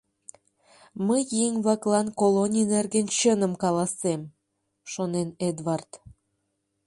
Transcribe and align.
“Мый 1.07 1.23
еҥ-влаклан 1.45 2.07
колоний 2.19 2.67
нерген 2.73 3.07
чыным 3.17 3.53
каласем!”— 3.63 4.21
шонен 4.91 5.29
Эдвард. 5.47 5.89